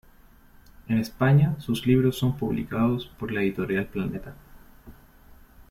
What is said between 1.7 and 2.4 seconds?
libros son